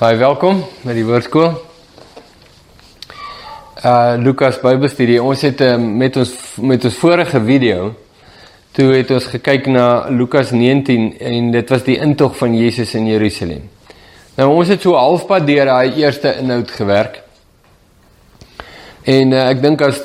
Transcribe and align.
Baie 0.00 0.16
welkom 0.16 0.62
by 0.80 0.94
die 0.96 1.02
woordskool. 1.04 1.50
Uh 3.84 4.14
Lukas 4.16 4.56
Bybelstudie. 4.62 5.18
Ons 5.20 5.42
het 5.44 5.60
uh, 5.60 5.74
met 5.76 6.14
ons 6.16 6.30
met 6.64 6.86
ons 6.88 6.94
vorige 7.02 7.42
video 7.44 7.90
toe 8.72 8.86
het 8.94 9.12
ons 9.12 9.26
gekyk 9.28 9.68
na 9.68 10.08
Lukas 10.08 10.54
19 10.56 11.04
en 11.20 11.50
dit 11.52 11.72
was 11.74 11.84
die 11.84 11.98
intog 12.00 12.32
van 12.38 12.56
Jesus 12.56 12.94
in 12.96 13.10
Jerusalem. 13.10 13.66
Nou 14.38 14.46
ons 14.54 14.72
het 14.72 14.80
so 14.80 14.96
halfpad 14.96 15.44
deur 15.50 15.68
daai 15.68 16.00
eerste 16.00 16.32
inhoud 16.40 16.72
gewerk. 16.78 17.20
En 19.04 19.36
uh, 19.36 19.44
ek 19.50 19.60
dink 19.66 19.84
as 19.84 20.00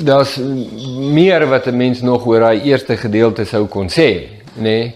daar's 0.00 0.38
meer 0.40 1.44
wat 1.52 1.68
'n 1.68 1.76
mens 1.76 2.00
nog 2.00 2.24
oor 2.24 2.48
daai 2.48 2.64
eerste 2.72 2.96
gedeelte 2.96 3.44
sou 3.44 3.66
kon 3.68 3.92
sê, 3.92 4.08
nê? 4.56 4.64
Nee? 4.64 4.90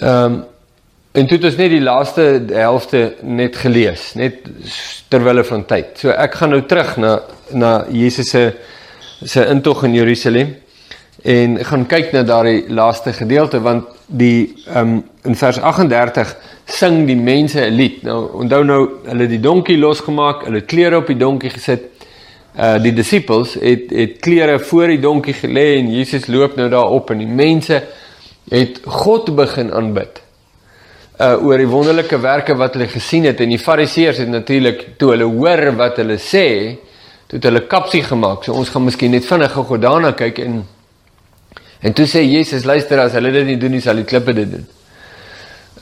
Ehm 0.00 0.32
um, 0.32 0.42
En 1.14 1.26
toe 1.26 1.36
het 1.36 1.44
ons 1.46 1.58
net 1.60 1.70
die 1.70 1.82
laaste 1.82 2.22
helfte 2.50 3.00
net 3.22 3.54
gelees, 3.62 4.08
net 4.18 4.48
terwyle 5.12 5.44
van 5.46 5.60
tyd. 5.70 5.92
So 6.02 6.10
ek 6.10 6.40
gaan 6.40 6.50
nou 6.50 6.64
terug 6.66 6.96
na 6.98 7.12
na 7.54 7.70
Jesus 7.86 8.32
se 8.34 8.40
se 9.22 9.44
intog 9.46 9.84
in 9.86 9.94
Jerusalem 9.94 10.50
en 11.22 11.54
gaan 11.68 11.84
kyk 11.86 12.10
na 12.12 12.22
daardie 12.26 12.64
laaste 12.66 13.12
gedeelte 13.14 13.60
want 13.62 13.92
die 14.06 14.56
ehm 14.66 14.96
um, 14.96 14.96
in 15.30 15.38
vers 15.38 15.60
38 15.62 16.34
sing 16.80 17.06
die 17.06 17.16
mense 17.16 17.62
'n 17.62 17.76
lied. 17.78 18.02
Nou 18.02 18.18
onthou 18.42 18.64
nou 18.64 18.80
hulle 19.06 19.30
die 19.30 19.40
donkie 19.40 19.78
losgemaak, 19.78 20.44
hulle 20.48 20.64
klere 20.66 20.96
op 20.96 21.06
die 21.06 21.20
donkie 21.22 21.50
gesit. 21.50 21.86
Uh 22.58 22.82
die 22.82 22.92
disippels 22.92 23.54
het 23.54 23.86
het 23.90 24.18
klere 24.18 24.58
voor 24.58 24.86
die 24.86 25.00
donkie 25.00 25.34
gelê 25.34 25.78
en 25.78 25.94
Jesus 25.94 26.26
loop 26.26 26.56
nou 26.56 26.68
daar 26.68 26.90
op 26.90 27.10
en 27.10 27.18
die 27.18 27.34
mense 27.44 27.82
het 28.50 28.82
God 28.82 29.34
begin 29.36 29.72
aanbid 29.72 30.23
uh 31.20 31.46
oor 31.46 31.58
die 31.58 31.70
wonderlike 31.70 32.18
werke 32.18 32.56
wat 32.58 32.74
hulle 32.74 32.88
gesien 32.90 33.28
het 33.28 33.40
en 33.40 33.52
die 33.52 33.58
fariseërs 33.58 34.18
het 34.24 34.28
natuurlik 34.28 34.86
toe 34.98 35.12
hulle 35.12 35.28
hoor 35.30 35.70
wat 35.78 36.00
hulle 36.02 36.16
sê, 36.18 36.46
toe 37.30 37.38
het 37.38 37.44
hulle 37.46 37.66
kapsie 37.70 38.02
gemaak. 38.02 38.42
So 38.44 38.54
ons 38.58 38.72
gaan 38.72 38.84
miskien 38.88 39.14
net 39.14 39.26
vinnig 39.26 39.52
gou 39.54 39.78
daarna 39.78 40.14
kyk 40.18 40.40
en 40.42 40.64
en 41.84 41.92
toe 41.92 42.06
sê 42.08 42.22
Jesus, 42.24 42.64
luister 42.64 42.98
as 42.98 43.12
hulle 43.12 43.30
dit 43.30 43.46
nie 43.46 43.58
doen 43.60 43.74
nie, 43.76 43.82
sal 43.84 43.98
die 44.00 44.08
klippe 44.08 44.32
dit 44.34 44.50
doen. 44.50 44.64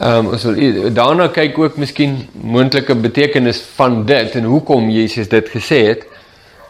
Ehm 0.02 0.26
um, 0.26 0.32
ons 0.34 0.44
wil 0.48 0.90
daarna 0.92 1.28
kyk 1.30 1.58
ook 1.58 1.76
miskien 1.78 2.16
moontlike 2.32 2.94
betekenis 2.98 3.60
van 3.76 4.00
dit 4.06 4.34
en 4.36 4.48
hoekom 4.50 4.88
Jesus 4.90 5.28
dit 5.28 5.48
gesê 5.52 5.78
het. 5.86 6.06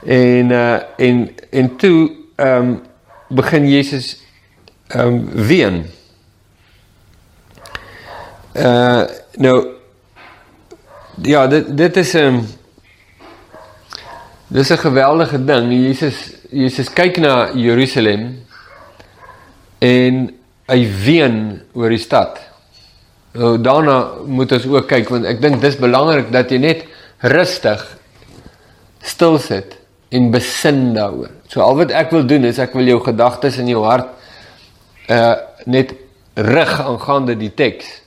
En 0.05 0.51
uh 0.51 0.79
en 0.99 1.31
en 1.51 1.77
toe 1.77 2.11
ehm 2.37 2.69
um, 2.69 2.81
begin 3.29 3.69
Jesus 3.69 4.17
ehm 4.89 5.07
um, 5.07 5.47
ween. 5.49 5.85
Uh 8.53 9.05
nou 9.41 9.67
ja, 11.22 11.47
dit 11.47 11.77
dit 11.77 11.97
is 11.97 12.12
'n 12.12 12.19
um, 12.19 12.47
dis 14.47 14.70
'n 14.70 14.78
geweldige 14.78 15.44
ding. 15.44 15.72
Jesus 15.72 16.34
Jesus 16.50 16.92
kyk 16.92 17.17
na 17.17 17.53
Jerusalem 17.55 18.44
en 19.78 20.34
hy 20.67 20.89
ween 21.05 21.62
oor 21.72 21.89
die 21.89 21.98
stad. 21.98 22.41
Nou 23.33 23.61
daarna 23.61 24.11
moet 24.27 24.53
ons 24.53 24.66
ook 24.66 24.87
kyk 24.87 25.09
want 25.09 25.25
ek 25.25 25.41
dink 25.41 25.61
dis 25.61 25.77
belangrik 25.77 26.33
dat 26.33 26.50
jy 26.50 26.59
net 26.59 26.84
rustig 27.19 27.97
stil 29.00 29.39
sit 29.39 29.78
en 30.09 30.31
besin 30.31 30.94
daaroor. 30.94 31.31
So 31.48 31.61
al 31.61 31.77
wat 31.77 31.91
ek 31.91 32.11
wil 32.11 32.27
doen 32.27 32.44
is 32.44 32.59
ek 32.59 32.75
wil 32.75 32.84
jou 32.84 33.00
gedagtes 33.00 33.56
in 33.56 33.69
jou 33.69 33.84
hart 33.84 34.09
uh 35.09 35.34
net 35.65 35.94
rig 36.34 36.81
aangaande 36.81 37.37
die 37.37 37.54
teks 37.54 38.02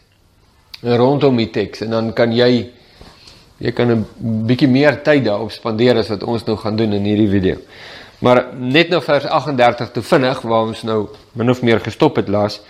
rondom 0.85 1.37
die 1.41 1.49
teks 1.49 1.81
en 1.81 1.95
dan 1.95 2.13
kan 2.13 2.33
jy 2.33 2.69
jy 3.57 3.71
kan 3.71 3.91
'n 3.91 4.05
bietjie 4.47 4.67
meer 4.67 5.01
tyd 5.03 5.25
daarop 5.25 5.51
spandeer 5.51 5.97
as 5.97 6.09
wat 6.09 6.23
ons 6.23 6.45
nou 6.45 6.57
gaan 6.57 6.75
doen 6.75 6.93
in 6.93 7.03
hierdie 7.03 7.29
video. 7.29 7.57
Maar 8.19 8.53
net 8.57 8.89
nou 8.89 9.01
vers 9.01 9.25
38 9.25 9.91
toe 9.91 10.03
vinnig 10.03 10.41
waar 10.41 10.67
ons 10.67 10.83
nou 10.83 11.09
min 11.33 11.49
of 11.49 11.61
meer 11.61 11.79
gestop 11.79 12.15
het 12.15 12.27
laas 12.27 12.61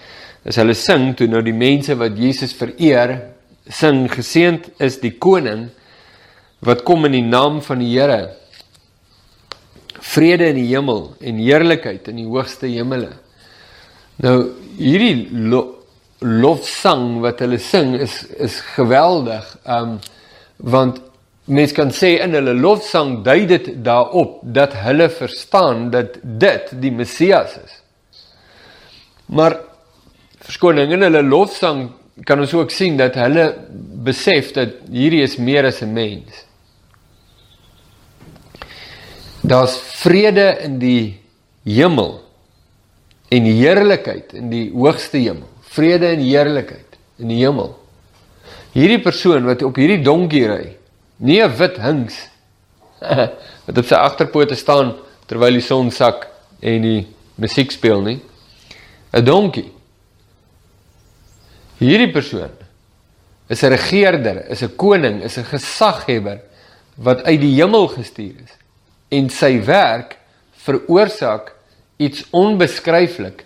is 0.45 0.55
hulle 0.55 0.73
sing 0.73 1.15
toe 1.17 1.27
nou 1.27 1.41
die 1.41 1.53
mense 1.53 1.95
wat 1.95 2.17
Jesus 2.17 2.53
vereer 2.53 3.31
sing 3.67 4.05
geseend 4.11 4.69
is 4.79 4.99
die 5.01 5.17
koning 5.17 5.69
wat 6.65 6.83
kom 6.83 7.05
in 7.05 7.11
die 7.11 7.25
naam 7.25 7.61
van 7.61 7.79
die 7.79 7.91
Here. 7.93 8.35
Vrede 9.99 10.51
in 10.53 10.55
die 10.55 10.67
hemel 10.69 11.15
en 11.19 11.41
heerlikheid 11.41 12.07
in 12.07 12.15
die 12.15 12.27
hoogste 12.29 12.67
hemele. 12.67 13.11
Nou 14.21 14.51
hierdie 14.77 15.27
lofsang 16.25 17.19
wat 17.22 17.41
hulle 17.44 17.59
sing 17.62 17.94
is 18.00 18.24
is 18.41 18.59
geweldig. 18.75 19.46
Um 19.66 20.00
want 20.58 21.02
mens 21.46 21.74
kan 21.75 21.91
sê 21.94 22.16
in 22.24 22.34
hulle 22.34 22.56
lofsang 22.58 23.19
dui 23.25 23.46
dit 23.46 23.69
daarop 23.86 24.40
dat 24.41 24.74
hulle 24.86 25.09
verstaan 25.09 25.90
dat 25.94 26.18
dit 26.24 26.72
die 26.81 26.91
Messias 26.91 27.58
is. 27.62 27.75
Maar 29.25 29.59
verskoning 30.46 30.96
in 30.96 31.06
hulle 31.06 31.22
lofsang 31.25 31.90
kan 32.25 32.40
ons 32.40 32.53
ook 32.56 32.72
sien 32.72 32.97
dat 32.97 33.18
hulle 33.19 33.50
besef 34.06 34.53
dat 34.56 34.78
hierdie 34.90 35.24
is 35.25 35.38
meer 35.38 35.66
as 35.66 35.81
'n 35.81 35.94
mens. 35.94 36.46
Daar's 39.44 39.78
vrede 39.78 40.57
in 40.63 40.80
die 40.80 41.19
hemel 41.63 42.22
en 43.30 43.44
heerlikheid 43.44 44.34
in 44.34 44.50
die 44.50 44.72
hoogste 44.72 45.18
hemel 45.18 45.54
vrede 45.75 46.13
en 46.16 46.24
heerlikheid 46.24 46.97
in 47.22 47.31
die 47.31 47.41
hemel. 47.41 47.74
Hierdie 48.75 49.02
persoon 49.03 49.46
wat 49.47 49.63
op 49.63 49.78
hierdie 49.80 50.03
donkie 50.03 50.46
ry, 50.47 50.75
nie 51.18 51.41
'n 51.41 51.56
wit 51.58 51.78
hings 51.80 52.16
wat 53.66 53.78
op 53.78 53.86
sy 53.86 53.96
agterpote 53.96 54.56
staan 54.56 54.96
terwyl 55.28 55.53
die 55.53 55.63
son 55.63 55.91
sak 55.91 56.28
en 56.62 56.81
die 56.81 57.08
musiek 57.36 57.72
speel 57.72 58.02
nie. 58.02 58.19
'n 59.13 59.24
Donkie. 59.24 59.72
Hierdie 61.80 62.12
persoon 62.12 62.52
is 63.47 63.63
'n 63.63 63.72
regerder, 63.72 64.46
is 64.50 64.63
'n 64.63 64.75
koning, 64.75 65.24
is 65.24 65.38
'n 65.38 65.44
gesaghebber 65.44 66.42
wat 66.96 67.24
uit 67.24 67.42
die 67.42 67.56
hemel 67.56 67.88
gestuur 67.88 68.36
is 68.44 68.53
en 69.09 69.30
sy 69.30 69.59
werk 69.66 70.18
veroorsaak 70.66 71.53
iets 71.97 72.25
onbeskryflik 72.31 73.46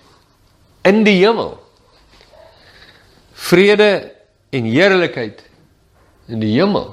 in 0.87 1.03
die 1.03 1.19
hemel 1.25 1.57
vrede 3.39 4.11
en 4.49 4.63
heerlikheid 4.67 5.43
in 6.27 6.41
die 6.43 6.53
hemel. 6.57 6.91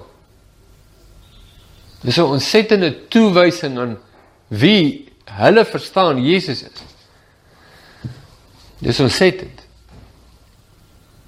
Dis 2.01 2.19
'n 2.19 2.31
ontsettende 2.37 3.09
toewysing 3.09 3.79
aan 3.79 3.99
wie 4.49 5.09
hulle 5.25 5.65
verstaan 5.65 6.23
Jesus 6.23 6.63
is. 6.63 6.83
Dis 8.79 9.01
ontsettend. 9.01 9.65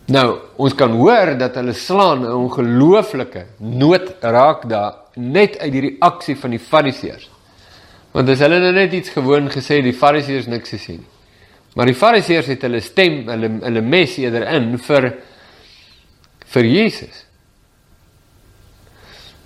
Nou, 0.08 0.38
ons 0.56 0.74
kan 0.74 0.90
hoor 0.90 1.34
dat 1.38 1.54
hulle 1.54 1.72
slaan 1.72 2.22
'n 2.22 2.32
ongelooflike 2.32 3.46
nood 3.58 4.14
raak 4.20 4.68
daar 4.68 4.94
net 5.14 5.58
uit 5.58 5.72
hierdie 5.72 5.96
aksie 6.00 6.36
van 6.36 6.50
die 6.50 6.58
Fariseërs. 6.58 7.30
Want 8.12 8.28
as 8.28 8.38
hulle 8.38 8.58
nou 8.58 8.72
net 8.72 8.92
iets 8.92 9.08
gewoon 9.08 9.50
gesê 9.50 9.82
die 9.82 9.92
Fariseërs 9.92 10.46
niks 10.46 10.70
gesê 10.70 10.92
nie. 10.92 11.17
Maar 11.78 11.86
die 11.86 11.94
Fariseërs 11.94 12.48
het 12.50 12.64
hulle 12.66 12.80
stem, 12.82 13.20
hulle 13.30 13.48
hulle 13.62 13.80
mes 13.86 14.16
eerder 14.18 14.48
in 14.50 14.72
vir 14.82 15.12
vir 16.50 16.66
Jesus. 16.66 17.20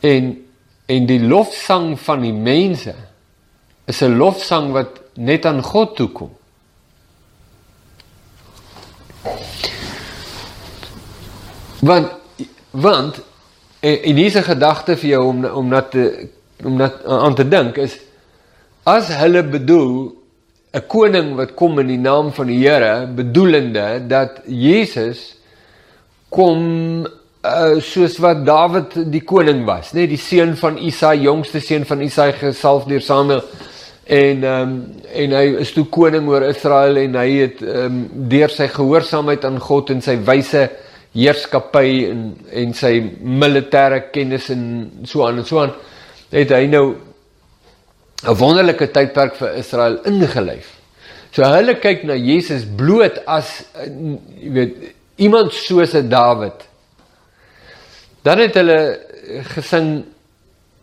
En 0.01 0.31
en 0.93 1.09
die 1.11 1.21
lofsang 1.21 1.91
van 2.01 2.25
die 2.25 2.33
mense 2.33 2.95
is 3.85 4.01
'n 4.01 4.17
lofsang 4.17 4.73
wat 4.73 5.01
net 5.15 5.45
aan 5.47 5.61
God 5.63 5.97
toe 5.97 6.09
kom. 6.09 6.33
Want 11.81 12.09
want 12.71 13.21
en 13.81 14.17
hierdie 14.17 14.43
gedagte 14.43 14.97
vir 14.97 15.11
jou 15.11 15.23
om 15.27 15.45
om 15.45 15.71
dat 15.71 15.95
om 16.65 16.79
dat 16.79 17.05
aan 17.05 17.35
te 17.35 17.49
dink 17.49 17.77
is 17.77 17.99
as 18.83 19.09
hulle 19.09 19.43
bedoel 19.43 20.22
'n 20.73 20.87
koning 20.89 21.35
wat 21.37 21.55
kom 21.55 21.79
in 21.79 21.87
die 21.87 22.01
naam 22.01 22.33
van 22.33 22.47
die 22.47 22.59
Here 22.63 23.07
bedoelende 23.07 24.01
dat 24.09 24.41
Jesus 24.47 25.35
kom 26.33 27.05
uh, 27.45 27.81
soos 27.81 28.17
wat 28.23 28.47
Dawid 28.47 28.97
die 29.13 29.21
koning 29.21 29.67
was, 29.69 29.93
nê, 29.93 30.07
die 30.09 30.21
seun 30.21 30.57
van 30.57 30.79
Isaai, 30.79 31.27
jongste 31.27 31.61
seun 31.61 31.85
van 31.85 32.01
Isaai 32.01 32.33
gesalf 32.39 32.89
deur 32.89 33.05
Samuel. 33.05 33.45
En 34.03 34.45
ehm 34.45 34.63
um, 34.63 34.79
en 35.13 35.35
hy 35.37 35.45
is 35.61 35.71
toe 35.77 35.85
koning 35.93 36.27
oor 36.29 36.43
Israel 36.49 36.97
en 36.97 37.21
hy 37.21 37.29
het 37.37 37.61
ehm 37.63 37.85
um, 37.85 38.27
deur 38.33 38.51
sy 38.51 38.67
gehoorsaamheid 38.73 39.45
aan 39.45 39.61
God 39.61 39.93
en 39.93 40.01
sy 40.03 40.17
wyse 40.27 40.65
heerskappy 41.13 41.89
en 42.09 42.25
en 42.63 42.75
sy 42.75 42.97
militêre 43.21 44.07
kennis 44.13 44.49
en 44.51 44.65
so 45.05 45.27
aan 45.27 45.43
en 45.43 45.47
so 45.47 45.61
aan 45.61 45.75
het 46.33 46.51
hy 46.57 46.65
nou 46.73 46.87
'n 48.25 48.35
wonderlike 48.39 48.87
tydperk 48.93 49.35
vir 49.37 49.55
Israel 49.59 49.99
ingelyf. 50.05 50.69
So 51.33 51.43
hulle 51.45 51.75
kyk 51.81 52.05
na 52.05 52.15
Jesus 52.15 52.65
bloot 52.65 53.19
as 53.27 53.65
jy 54.41 54.51
weet 54.51 54.75
iemand 55.19 55.53
soos 55.53 55.95
'n 55.95 56.09
Dawid 56.09 56.73
Dan 58.23 58.39
het 58.39 58.55
hulle 58.55 58.79
gesing 59.55 60.05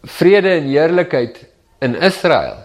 vrede 0.03 0.57
en 0.59 0.67
heerlikheid 0.67 1.37
in 1.79 1.95
Israel. 1.95 2.57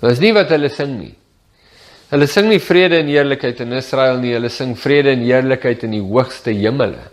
Dit 0.00 0.14
is 0.16 0.22
nie 0.22 0.32
wat 0.34 0.48
hulle 0.52 0.70
sing 0.72 0.96
nie. 0.98 1.12
Hulle 2.12 2.28
sing 2.28 2.48
nie 2.48 2.60
vrede 2.60 2.98
en 3.00 3.08
heerlikheid 3.08 3.60
in 3.64 3.72
Israel 3.76 4.18
nie, 4.20 4.34
hulle 4.34 4.50
sing 4.52 4.74
vrede 4.76 5.14
en 5.14 5.24
heerlikheid 5.24 5.84
in 5.86 5.94
die 5.96 6.02
hoogste 6.04 6.52
hemele. 6.56 7.04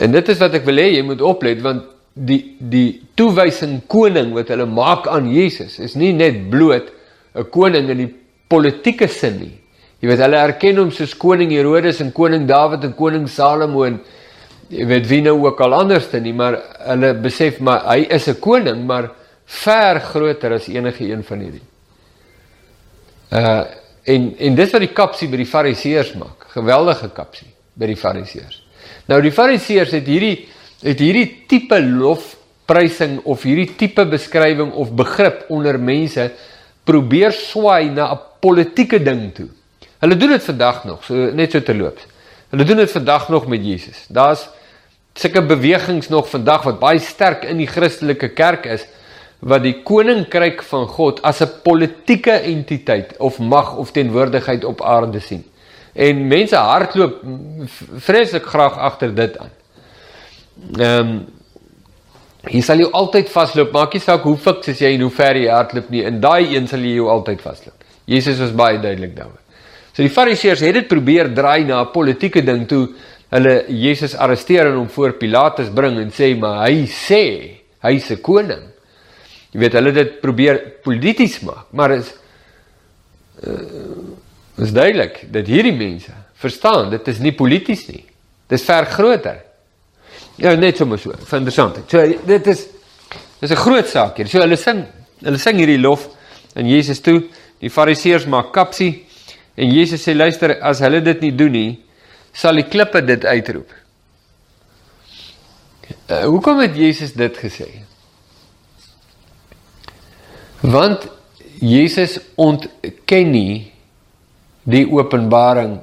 En 0.00 0.12
dit 0.12 0.32
is 0.32 0.40
wat 0.40 0.56
ek 0.58 0.66
wil 0.68 0.80
hê 0.80 0.90
jy 0.96 1.04
moet 1.04 1.24
oplet 1.24 1.62
want 1.64 1.84
die 2.16 2.56
die 2.58 3.02
toewysing 3.14 3.82
koning 3.92 4.32
wat 4.34 4.48
hulle 4.48 4.66
maak 4.66 5.06
aan 5.12 5.28
Jesus 5.28 5.78
is 5.84 5.96
nie 6.00 6.12
net 6.16 6.48
bloot 6.50 6.88
'n 7.34 7.44
koning 7.52 7.90
in 7.90 7.98
die 7.98 8.14
politieke 8.48 9.08
sin 9.08 9.38
nie. 9.38 9.58
Jy 10.00 10.08
weet 10.08 10.22
hulle 10.24 10.36
erken 10.36 10.78
hom 10.78 10.90
soos 10.90 11.14
koning 11.14 11.50
Herodes 11.50 12.00
en 12.00 12.12
koning 12.12 12.46
Dawid 12.46 12.84
en 12.84 12.94
koning 12.94 13.28
Salomo 13.28 13.84
en 13.84 14.00
jy 14.68 14.86
weet 14.86 15.06
wie 15.08 15.22
nou 15.22 15.44
ook 15.44 15.60
al 15.60 15.74
anderste 15.74 16.20
nie, 16.20 16.32
maar 16.32 16.58
hulle 16.86 17.14
besef 17.14 17.60
maar 17.60 17.84
hy 17.84 18.06
is 18.10 18.28
'n 18.28 18.40
koning, 18.40 18.86
maar 18.86 19.10
ver 19.44 20.00
groter 20.00 20.52
as 20.52 20.68
enige 20.68 21.04
een 21.04 21.22
van 21.22 21.40
hierdie. 21.40 21.66
Uh 23.32 23.64
en 24.06 24.34
en 24.38 24.54
dis 24.54 24.70
wat 24.70 24.80
die 24.80 24.94
kapsie 24.94 25.28
by 25.28 25.36
die 25.36 25.50
fariseërs 25.50 26.14
maak. 26.14 26.46
Geweldige 26.54 27.08
kapsie 27.10 27.48
by 27.74 27.86
die 27.86 27.96
fariseërs. 27.96 28.62
Nou 29.06 29.20
die 29.20 29.32
fariseërs 29.32 29.90
het 29.90 30.06
hierdie 30.06 30.48
het 30.86 31.02
hierdie 31.02 31.44
tipe 31.50 31.78
lofprysing 31.82 33.18
of 33.26 33.42
hierdie 33.46 33.72
tipe 33.78 34.04
beskrywing 34.06 34.72
of 34.72 34.94
begrip 34.94 35.46
onder 35.50 35.78
mense 35.82 36.30
probeer 36.86 37.34
swaai 37.34 37.90
na 37.90 38.12
'n 38.12 38.20
politieke 38.40 39.02
ding 39.02 39.34
toe. 39.34 39.48
Hulle 39.98 40.16
doen 40.16 40.28
dit 40.28 40.44
vandag 40.44 40.84
nog, 40.84 41.04
so 41.04 41.14
net 41.14 41.50
so 41.50 41.60
terloops. 41.60 42.06
Hulle 42.50 42.64
doen 42.64 42.76
dit 42.76 42.90
vandag 42.90 43.28
nog 43.28 43.46
met 43.46 43.64
Jesus. 43.64 44.06
Daar's 44.08 44.48
sulke 45.14 45.42
bewegings 45.42 46.08
nog 46.08 46.28
vandag 46.28 46.62
wat 46.62 46.78
baie 46.78 46.98
sterk 46.98 47.44
in 47.44 47.56
die 47.56 47.66
Christelike 47.66 48.28
kerk 48.28 48.66
is 48.66 48.86
wat 49.38 49.62
die 49.62 49.82
koninkryk 49.82 50.62
van 50.62 50.86
God 50.86 51.22
as 51.22 51.40
'n 51.40 51.60
politieke 51.62 52.30
entiteit 52.30 53.16
of 53.18 53.38
mag 53.38 53.76
of 53.76 53.90
teenwoordigheid 53.90 54.64
op 54.64 54.82
aarde 54.82 55.20
sien. 55.20 55.44
En 55.92 56.26
mense 56.28 56.56
hardloop 56.56 57.22
vreeslik 57.96 58.44
graag 58.44 58.78
agter 58.78 59.14
dit 59.14 59.38
aan. 59.38 59.50
Ehm 60.56 61.08
um, 61.08 61.26
jy 62.46 62.60
sal 62.62 62.78
jou 62.78 62.92
altyd 62.94 63.30
vasloop, 63.32 63.72
maak 63.74 63.96
nie 63.96 64.00
saak 64.00 64.22
hoe 64.22 64.36
fiks 64.38 64.68
as 64.70 64.80
jy 64.80 64.92
en 64.94 65.02
hoe 65.02 65.10
ver 65.10 65.34
jy 65.40 65.48
hardloop 65.50 65.88
nie, 65.90 66.04
in 66.06 66.20
daai 66.22 66.54
een 66.54 66.68
sal 66.70 66.84
jy 66.84 66.92
jou 67.00 67.08
altyd 67.10 67.40
vasloop. 67.42 67.82
Jesus 68.06 68.38
was 68.38 68.52
baie 68.54 68.78
duidelik 68.78 69.16
daaroor. 69.16 69.40
So 69.96 70.04
die 70.04 70.12
Fariseërs 70.12 70.62
het 70.62 70.76
dit 70.76 70.88
probeer 70.88 71.32
draai 71.34 71.64
na 71.64 71.80
'n 71.82 71.92
politieke 71.92 72.44
ding 72.44 72.68
toe 72.68 72.94
hulle 73.30 73.64
Jesus 73.68 74.14
arresteer 74.14 74.66
en 74.66 74.76
hom 74.76 74.88
voor 74.88 75.16
Pilatus 75.18 75.72
bring 75.74 75.98
en 75.98 76.10
sê 76.10 76.36
maar 76.38 76.68
hy 76.68 76.86
sê 76.86 77.22
hy's 77.82 78.10
'n 78.10 78.20
koning. 78.20 78.62
Jy 79.52 79.60
weet 79.60 79.72
hulle 79.72 79.92
dit 79.92 80.20
probeer 80.20 80.58
polities 80.82 81.40
maak, 81.40 81.72
maar 81.72 81.90
is 81.90 82.14
uh, 83.46 84.62
is 84.62 84.72
duidelik 84.72 85.32
dat 85.32 85.46
hierdie 85.46 85.76
mense 85.76 86.12
verstaan 86.34 86.90
dit 86.90 87.08
is 87.08 87.18
nie 87.18 87.32
polities 87.32 87.88
nie. 87.88 88.04
Dis 88.48 88.64
ver 88.64 88.86
groter. 88.86 89.45
Ja, 90.36 90.54
net 90.54 90.76
sommer 90.76 90.98
so. 90.98 91.12
Interessant. 91.12 91.78
So 91.90 92.02
dit 92.26 92.46
is 92.46 92.66
dis 93.40 93.50
'n 93.50 93.56
groot 93.56 93.88
saak 93.88 94.16
hier. 94.16 94.28
So 94.28 94.40
hulle 94.40 94.56
sing 94.56 94.84
hulle 95.22 95.38
sing 95.38 95.58
hierdie 95.58 95.80
lof 95.80 96.08
aan 96.54 96.66
Jesus 96.68 97.00
toe. 97.00 97.22
Die 97.60 97.70
Fariseërs 97.70 98.26
maak 98.26 98.52
kapsie 98.52 99.06
en 99.56 99.72
Jesus 99.72 100.02
sê 100.06 100.14
luister, 100.14 100.58
as 100.60 100.80
hulle 100.80 101.00
dit 101.00 101.20
nie 101.20 101.32
doen 101.32 101.52
nie, 101.52 101.78
sal 102.32 102.54
die 102.54 102.68
klippe 102.68 103.00
dit 103.00 103.24
uitroep. 103.24 103.70
Uh, 106.10 106.24
hoekom 106.26 106.60
het 106.60 106.76
Jesus 106.76 107.12
dit 107.12 107.36
gesê? 107.36 107.66
Want 110.60 111.08
Jesus 111.60 112.18
ontken 112.36 113.30
nie 113.30 113.72
die 114.66 114.84
openbaring 114.90 115.78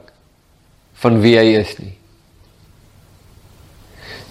van 1.02 1.20
wie 1.24 1.38
hy 1.40 1.56
is 1.58 1.74
nie. 1.80 1.96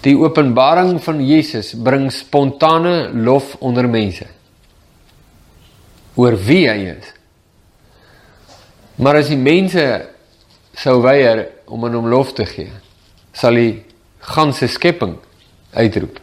Die 0.03 0.15
openbaring 0.19 0.97
van 1.03 1.21
Jesus 1.23 1.73
bring 1.79 2.09
spontane 2.11 3.13
lof 3.13 3.55
onder 3.63 3.87
mense 3.87 4.27
oor 6.19 6.35
wie 6.37 6.67
hy 6.69 6.91
is. 6.91 7.07
Maar 9.01 9.23
as 9.23 9.31
die 9.31 9.39
mense 9.39 9.85
sou 10.77 10.99
weier 11.01 11.47
om 11.65 11.87
aan 11.87 11.95
hom 11.97 12.09
lof 12.11 12.35
te 12.37 12.45
gee, 12.45 12.69
sal 13.33 13.57
die 13.57 13.79
ganse 14.33 14.67
skepping 14.69 15.15
uitroep. 15.73 16.19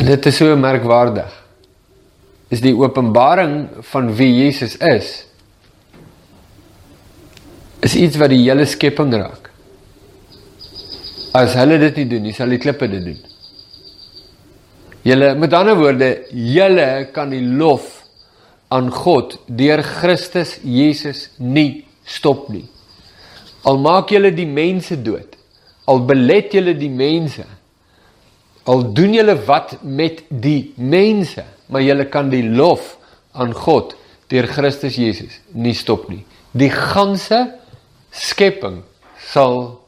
En 0.00 0.08
dit 0.08 0.26
is 0.26 0.36
so 0.36 0.56
merkwaardig. 0.56 1.32
Is 2.50 2.62
die 2.64 2.74
openbaring 2.76 3.84
van 3.92 4.12
wie 4.18 4.30
Jesus 4.42 4.76
is 4.76 5.10
is 7.84 7.96
iets 7.96 8.18
wat 8.20 8.32
die 8.32 8.42
hele 8.44 8.66
skepping 8.68 9.12
raak. 9.16 9.48
As 11.36 11.54
hulle 11.58 11.78
dit 11.80 12.02
nie 12.02 12.08
doen 12.10 12.26
nie, 12.26 12.34
sal 12.36 12.50
die 12.52 12.60
klippe 12.60 12.88
dit 12.90 13.04
doen. 13.06 13.20
Julle 15.06 15.32
met 15.40 15.54
ander 15.56 15.78
woorde, 15.78 16.10
julle 16.30 16.88
kan 17.14 17.30
die 17.32 17.42
lof 17.42 18.00
aan 18.70 18.90
God 18.92 19.38
deur 19.46 19.82
Christus 19.82 20.58
Jesus 20.62 21.28
nie 21.38 21.86
stop 22.04 22.50
nie. 22.52 22.66
Al 23.64 23.80
maak 23.80 24.12
julle 24.12 24.32
die 24.34 24.48
mense 24.48 24.98
dood, 25.00 25.36
al 25.88 26.04
belet 26.08 26.52
julle 26.54 26.74
die 26.78 26.92
mense, 26.92 27.46
al 28.68 28.84
doen 28.94 29.16
julle 29.16 29.38
wat 29.48 29.78
met 29.82 30.22
die 30.28 30.72
mense, 30.76 31.46
maar 31.72 31.84
julle 31.84 32.06
kan 32.12 32.28
die 32.32 32.44
lof 32.44 32.96
aan 33.32 33.54
God 33.56 33.96
deur 34.30 34.46
Christus 34.50 34.98
Jesus 35.00 35.40
nie 35.56 35.74
stop 35.74 36.10
nie. 36.10 36.22
Die 36.52 36.70
ganse 36.70 37.59
skepping 38.10 38.82
sal 39.30 39.80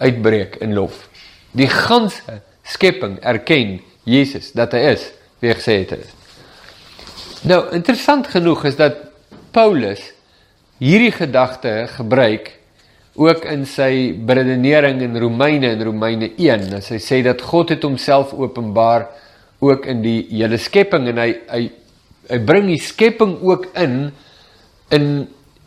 uitbreek 0.00 0.58
in 0.64 0.74
lof. 0.74 1.08
Die 1.56 1.68
ganse 1.68 2.40
skepping 2.64 3.18
erken 3.22 3.80
Jesus 4.04 4.52
dat 4.56 4.74
hy 4.76 4.94
is 4.94 5.10
wie 5.40 5.50
hy 5.50 5.56
gesê 5.58 5.76
het 5.82 5.94
hy 5.94 6.00
is. 6.04 6.16
Nou, 7.48 7.62
interessant 7.72 8.28
genoeg 8.28 8.66
is 8.68 8.76
dat 8.76 8.98
Paulus 9.54 10.02
hierdie 10.80 11.12
gedagte 11.12 11.86
gebruik 11.96 12.52
ook 13.20 13.44
in 13.48 13.64
sy 13.68 14.12
redenering 14.28 15.00
in 15.04 15.16
Romeine 15.18 15.72
in 15.74 15.82
Romeine 15.84 16.30
1. 16.36 16.70
As 16.76 16.90
hy 16.92 17.00
sê 17.02 17.20
dat 17.24 17.42
God 17.42 17.72
het 17.74 17.84
homself 17.84 18.32
openbaar 18.36 19.08
ook 19.60 19.88
in 19.90 20.04
die 20.04 20.20
hele 20.30 20.60
skepping 20.60 21.08
en 21.10 21.20
hy 21.20 21.30
hy 21.50 21.64
hy 22.30 22.38
bring 22.46 22.68
die 22.70 22.80
skepping 22.80 23.34
ook 23.44 23.66
in 23.80 24.12
in 24.94 25.08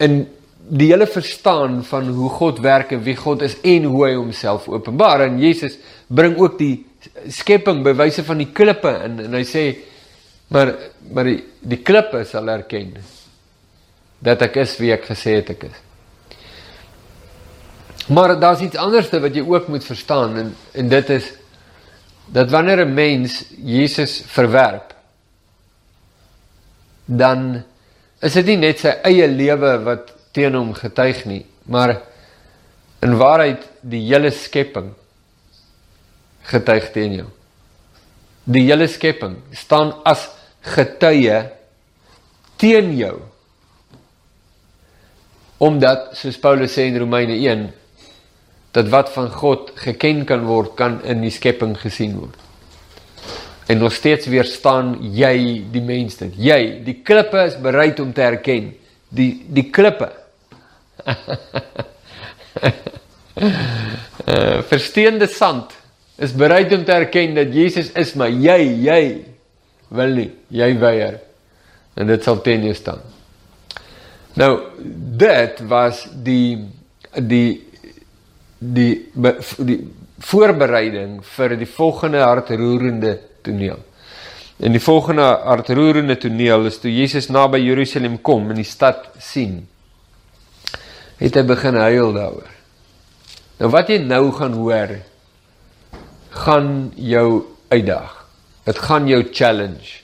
in 0.01 0.23
die 0.69 0.91
hele 0.91 1.07
verstaan 1.07 1.81
van 1.83 2.07
hoe 2.15 2.29
God 2.29 2.59
werk 2.63 2.91
en 2.95 3.03
wie 3.03 3.15
God 3.19 3.41
is 3.41 3.57
en 3.67 3.83
hoe 3.83 4.05
hy 4.07 4.13
homself 4.15 4.67
openbaar 4.71 5.25
en 5.27 5.39
Jesus 5.41 5.75
bring 6.07 6.37
ook 6.39 6.57
die 6.59 6.85
skepping 7.27 7.81
by 7.83 7.91
wyse 7.99 8.23
van 8.23 8.39
die 8.39 8.51
klippe 8.55 8.93
in 9.03 9.19
en 9.25 9.35
hy 9.35 9.43
sê 9.47 9.65
maar 10.53 10.71
maar 11.11 11.27
die, 11.27 11.41
die 11.59 11.81
klippe 11.83 12.23
sal 12.29 12.47
erken 12.53 12.93
dat 14.23 14.45
ek 14.45 14.61
is 14.63 14.77
wie 14.79 14.93
ek 14.95 15.09
gesê 15.09 15.35
het 15.41 15.49
ek 15.51 15.65
is. 15.67 15.79
Maar 18.07 18.37
daar's 18.39 18.63
iets 18.63 18.79
anderste 18.79 19.19
wat 19.23 19.35
jy 19.35 19.43
ook 19.43 19.67
moet 19.71 19.83
verstaan 19.83 20.37
en 20.39 20.55
en 20.79 20.89
dit 20.89 21.09
is 21.17 21.31
dat 22.31 22.49
wanneer 22.51 22.85
'n 22.85 22.93
mens 22.93 23.43
Jesus 23.57 24.21
verwerp 24.27 24.93
dan 27.05 27.63
is 28.21 28.33
dit 28.33 28.45
nie 28.45 28.57
net 28.57 28.79
sy 28.79 28.93
eie 29.03 29.27
lewe 29.27 29.77
wat 29.83 30.13
teen 30.33 30.55
hom 30.57 30.73
getuig 30.73 31.23
nie, 31.29 31.43
maar 31.69 31.99
in 33.03 33.17
waarheid 33.19 33.65
die 33.81 34.01
hele 34.07 34.31
skepping 34.33 34.91
getuig 36.49 36.89
teen 36.95 37.19
jou. 37.19 37.27
Die 38.43 38.65
hele 38.67 38.89
skepping 38.91 39.37
staan 39.55 39.93
as 40.07 40.27
getuie 40.73 41.37
teen 42.59 42.91
jou. 42.97 43.15
Omdat 45.63 46.11
soos 46.19 46.39
Paulus 46.41 46.75
sê 46.75 46.89
in 46.89 46.99
Romeine 46.99 47.37
1 47.39 47.67
dat 48.73 48.89
wat 48.89 49.11
van 49.13 49.29
God 49.31 49.69
geken 49.83 50.23
kan 50.27 50.47
word 50.47 50.73
kan 50.79 50.97
in 51.05 51.21
die 51.23 51.31
skepping 51.31 51.75
gesien 51.79 52.17
word. 52.17 52.39
En 53.69 53.79
nog 53.79 53.93
steeds 53.95 54.27
weer 54.27 54.47
staan 54.49 54.97
jy 55.15 55.63
die 55.71 55.83
mensdom. 55.85 56.33
Jy, 56.35 56.81
die 56.83 56.97
klippe 57.05 57.45
is 57.47 57.55
bereid 57.61 58.01
om 58.03 58.11
te 58.11 58.25
erken. 58.25 58.73
Die 59.13 59.45
die 59.53 59.69
klippe 59.71 60.09
uh, 64.25 64.61
versteende 64.69 65.27
sand 65.27 65.71
is 66.15 66.33
bereid 66.35 66.73
om 66.73 66.83
te 66.85 66.91
erken 66.93 67.35
dat 67.35 67.53
Jesus 67.53 67.91
is, 67.91 68.13
maar 68.13 68.29
jy, 68.29 68.59
jy 68.85 69.01
wil 69.93 70.15
nie, 70.17 70.29
jy 70.53 70.69
weier. 70.81 71.19
En 71.97 72.09
dit 72.09 72.23
sal 72.25 72.41
teen 72.45 72.63
jou 72.65 72.75
staan. 72.77 73.01
Nou 74.39 74.53
dit 75.19 75.59
was 75.69 76.07
die 76.25 76.57
die 77.21 77.61
die 78.57 78.93
die, 79.61 79.79
voorbereiding 80.23 81.17
vir 81.35 81.57
die 81.59 81.67
volgende 81.67 82.23
hartroerende 82.23 83.17
toneel. 83.43 83.81
En 84.63 84.71
die 84.71 84.81
volgende 84.81 85.25
hartroerende 85.43 86.15
toneel 86.17 86.69
is 86.69 86.79
toe 86.79 86.93
Jesus 86.93 87.27
naby 87.33 87.59
Jerusalem 87.65 88.21
kom 88.21 88.49
en 88.53 88.61
die 88.61 88.67
stad 88.67 89.09
sien. 89.19 89.65
Het 91.23 91.39
hy 91.39 91.43
begin 91.47 91.79
huil 91.79 92.11
daaroor. 92.15 92.51
Nou 93.61 93.69
wat 93.71 93.89
jy 93.91 94.01
nou 94.03 94.27
gaan 94.35 94.57
hoor 94.59 94.97
gaan 96.43 96.71
jou 96.99 97.27
uitdag. 97.71 98.17
Dit 98.67 98.79
gaan 98.83 99.07
jou 99.07 99.21
challenge. 99.31 100.01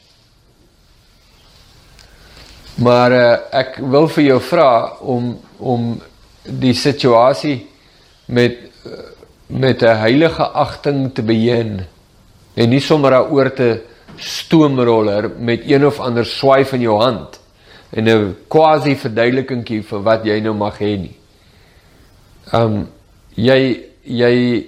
Maar 2.79 3.11
uh, 3.11 3.33
ek 3.59 3.81
wil 3.91 4.07
vir 4.15 4.29
jou 4.29 4.39
vra 4.47 4.71
om 5.03 5.33
om 5.59 5.89
die 6.47 6.73
situasie 6.73 7.67
met 8.31 8.69
met 9.49 9.81
'n 9.81 9.97
heilige 9.97 10.43
agting 10.43 11.13
te 11.13 11.21
beheer 11.21 11.87
en 12.53 12.69
nie 12.69 12.79
sommer 12.79 13.11
daaroor 13.11 13.53
te 13.53 13.81
stoomroller 14.15 15.31
met 15.37 15.61
een 15.65 15.85
of 15.85 15.99
ander 15.99 16.25
swaai 16.25 16.65
van 16.65 16.79
jou 16.79 17.01
hand 17.01 17.39
en 17.91 18.07
'n 18.07 18.35
quasi 18.47 18.95
verduidelikingkie 18.95 19.81
vir 19.81 19.99
wat 20.03 20.25
jy 20.25 20.39
nou 20.41 20.53
mag 20.53 20.77
hê 20.79 20.97
nie. 20.97 21.15
Um 22.53 22.87
jy 23.35 23.85
jy 24.03 24.65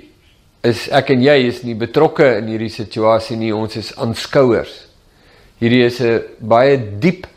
is 0.64 0.88
ek 0.90 1.10
en 1.10 1.22
jy 1.22 1.48
is 1.48 1.64
nie 1.64 1.76
betrokke 1.76 2.38
in 2.38 2.48
hierdie 2.48 2.70
situasie 2.70 3.38
nie, 3.38 3.54
ons 3.54 3.76
is 3.76 3.94
aanskouers. 3.98 4.88
Hierdie 5.60 5.86
is 5.86 6.02
'n 6.02 6.22
baie 6.40 6.78
diep 6.78 7.28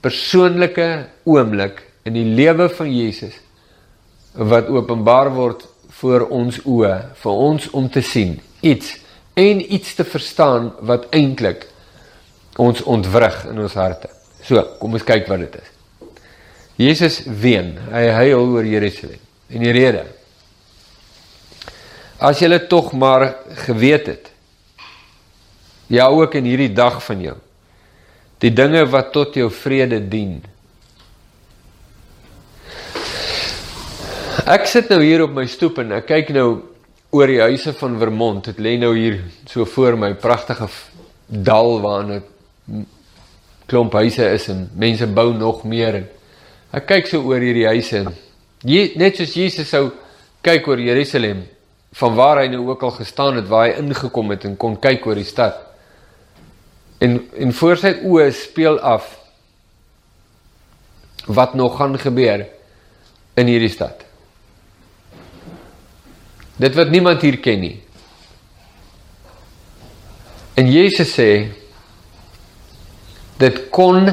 persoonlike 0.00 1.06
oomblik 1.24 1.82
in 2.04 2.14
die 2.14 2.24
lewe 2.24 2.68
van 2.68 2.90
Jesus 2.90 3.34
wat 4.34 4.68
openbaar 4.68 5.30
word 5.34 5.66
voor 5.88 6.28
ons 6.30 6.58
oë, 6.64 7.14
vir 7.14 7.32
ons 7.32 7.70
om 7.70 7.88
te 7.88 8.00
sien 8.00 8.40
iets 8.62 8.96
en 9.34 9.60
iets 9.74 9.94
te 9.94 10.04
verstaan 10.04 10.72
wat 10.80 11.06
eintlik 11.10 11.66
ons 12.56 12.82
ontwrig 12.82 13.44
in 13.50 13.58
ons 13.58 13.74
harte. 13.74 14.21
So, 14.42 14.62
kom 14.80 14.96
ons 14.98 15.06
kyk 15.06 15.28
wat 15.30 15.44
dit 15.44 15.60
is. 15.60 15.70
Jesus 16.80 17.20
ween, 17.26 17.76
hy 17.92 18.06
huil 18.16 18.48
oor 18.56 18.66
Jerusalem. 18.66 19.20
En 19.52 19.60
die 19.60 19.74
rede 19.74 20.06
As 22.22 22.38
jy 22.38 22.52
dit 22.52 22.68
tog 22.70 22.92
maar 22.94 23.32
geweet 23.66 24.06
het. 24.06 24.28
Ja 25.90 26.06
ook 26.06 26.36
in 26.38 26.46
hierdie 26.46 26.70
dag 26.72 27.00
van 27.02 27.20
jou. 27.20 27.34
Die 28.38 28.52
dinge 28.54 28.84
wat 28.90 29.10
tot 29.14 29.34
jou 29.34 29.48
vrede 29.50 29.98
dien. 30.06 30.36
Ek 34.46 34.68
sit 34.70 34.88
nou 34.90 35.00
hier 35.02 35.24
op 35.26 35.34
my 35.34 35.48
stoep 35.50 35.82
en 35.82 35.98
ek 35.98 36.06
kyk 36.12 36.30
nou 36.34 36.46
oor 37.12 37.30
die 37.30 37.42
huise 37.42 37.74
van 37.78 37.98
Vermont. 37.98 38.46
Dit 38.46 38.62
lê 38.62 38.76
nou 38.78 38.94
hier 38.94 39.18
so 39.50 39.66
voor 39.74 39.98
my 39.98 40.14
pragtige 40.14 40.70
dal 41.26 41.80
waarin 41.82 42.22
'n 42.22 42.86
klomp 43.70 43.94
huise 44.00 44.26
is 44.34 44.48
en 44.52 44.66
mense 44.76 45.06
bou 45.06 45.32
nog 45.34 45.64
meer. 45.68 46.02
En 46.02 46.08
ek 46.78 46.86
kyk 46.88 47.10
so 47.10 47.22
oor 47.28 47.42
hierdie 47.42 47.68
huise 47.68 48.02
en 48.02 48.12
jy, 48.64 48.92
net 49.00 49.18
soos 49.18 49.34
Jesus 49.36 49.70
sou 49.70 49.90
kyk 50.42 50.68
oor 50.68 50.80
Jerusalem 50.80 51.44
van 51.98 52.14
waar 52.16 52.40
hy 52.42 52.48
nou 52.52 52.64
ook 52.70 52.82
al 52.82 52.94
gestaan 52.96 53.36
het, 53.36 53.48
waar 53.50 53.68
hy 53.68 53.82
ingekom 53.82 54.32
het 54.32 54.46
en 54.48 54.56
kon 54.56 54.78
kyk 54.80 55.06
oor 55.06 55.18
die 55.20 55.28
stad. 55.28 55.58
En 57.02 57.18
en 57.36 57.52
voor 57.52 57.80
sy 57.80 57.96
oë 58.06 58.30
speel 58.36 58.78
af 58.80 59.10
wat 61.26 61.54
nog 61.54 61.76
gaan 61.76 61.98
gebeur 61.98 62.46
in 63.38 63.46
hierdie 63.46 63.70
stad. 63.70 64.04
Dit 66.56 66.74
wat 66.74 66.90
niemand 66.90 67.22
hier 67.22 67.38
ken 67.42 67.60
nie. 67.60 67.76
En 70.54 70.68
Jesus 70.68 71.14
sê 71.16 71.30
dit 73.42 73.60
kon 73.74 74.06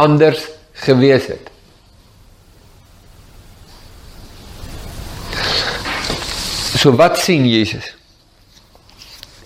anders 0.00 0.44
gewees 0.84 1.28
het. 1.30 1.50
So 6.82 6.94
wat 6.98 7.20
sien 7.22 7.46
Jesus? 7.46 7.92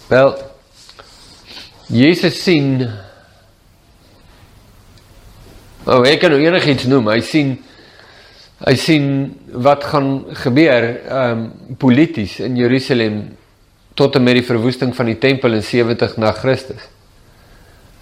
Wel 0.09 0.33
Jesus 1.93 2.39
sien 2.43 2.87
Oh, 5.87 6.01
ek 6.03 6.19
kan 6.19 6.33
nou 6.35 6.41
enigiets 6.43 6.89
noem. 6.91 7.13
Hy 7.13 7.21
sien 7.23 7.53
hy 8.67 8.73
sien 8.81 9.05
wat 9.63 9.85
gaan 9.87 10.09
gebeur 10.41 10.87
ehm 10.89 11.43
um, 11.45 11.77
polities 11.79 12.39
in 12.43 12.57
Jerusalem 12.59 13.21
tot 13.95 14.17
en 14.17 14.25
met 14.25 14.41
die 14.41 14.47
verwoesting 14.49 14.95
van 14.97 15.11
die 15.13 15.19
tempel 15.21 15.55
in 15.55 15.63
70 15.63 16.17
na 16.19 16.33
Christus. 16.35 16.89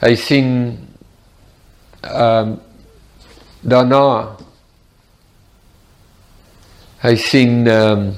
Hy 0.00 0.14
sien 0.16 0.48
ehm 2.04 2.48
um, 2.48 2.60
daarna 3.64 4.36
hy 7.04 7.14
sien 7.16 7.66
ehm 7.66 8.04
um, 8.04 8.12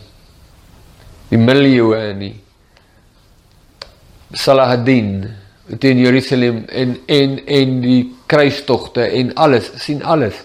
die 1.28 1.38
middeleeue 1.38 2.02
en 2.10 2.18
die 2.22 2.34
Salahadin 4.36 5.10
teen 5.80 5.98
Jerusalem 5.98 6.64
en 6.68 6.98
en 7.06 7.38
en 7.46 7.80
die 7.80 8.02
kruistogte 8.26 9.06
en 9.06 9.34
alles 9.34 9.70
sien 9.82 10.02
alles. 10.04 10.38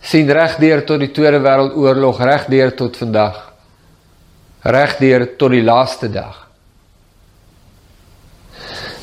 Sien 0.00 0.30
regdeur 0.30 0.84
tot 0.86 1.02
die 1.02 1.12
Tweede 1.12 1.42
Wêreldoorlog 1.42 2.22
regdeur 2.24 2.74
tot 2.74 2.96
vandag 2.96 3.50
regdeur 4.62 5.36
tot 5.36 5.54
die 5.54 5.64
laaste 5.64 6.10
dag. 6.12 6.46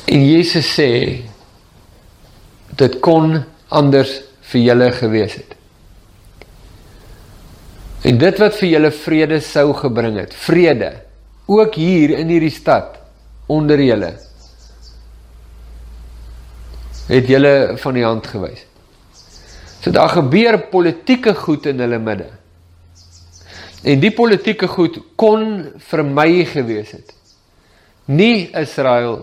En 0.08 0.24
Jesus 0.24 0.68
sê 0.74 0.90
dit 2.78 2.98
kon 3.04 3.34
anders 3.68 4.20
vir 4.52 4.60
julle 4.60 4.92
gewees 4.92 5.38
het 5.40 5.58
En 8.06 8.18
dit 8.18 8.38
wat 8.38 8.54
vir 8.60 8.70
julle 8.70 8.90
vrede 8.94 9.40
sou 9.42 9.72
gebring 9.74 10.18
het, 10.20 10.34
vrede 10.46 10.92
ook 11.48 11.74
hier 11.80 12.14
in 12.18 12.30
hierdie 12.30 12.54
stad 12.54 12.98
onder 13.50 13.80
julle 13.82 14.12
het 17.08 17.30
julle 17.30 17.52
van 17.80 17.96
die 17.96 18.04
hand 18.04 18.26
gewys. 18.28 18.66
So 19.80 19.90
daar 19.94 20.12
gebeur 20.12 20.58
politieke 20.68 21.32
goed 21.34 21.64
in 21.70 21.80
hulle 21.80 21.96
midde. 22.04 22.26
En 23.80 24.02
die 24.02 24.12
politieke 24.12 24.68
goed 24.68 24.98
kon 25.16 25.70
vermy 25.88 26.44
gewees 26.50 26.92
het. 26.92 27.14
Nie 28.12 28.50
Israel 28.60 29.22